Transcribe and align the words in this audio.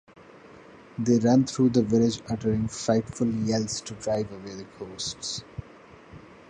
They 0.97 1.19
run 1.19 1.45
through 1.45 1.69
the 1.69 1.83
village 1.83 2.23
uttering 2.27 2.69
frightful 2.69 3.27
yells 3.27 3.81
to 3.81 3.93
drive 3.93 4.31
away 4.31 4.55
the 4.55 4.65
ghosts. 4.79 5.43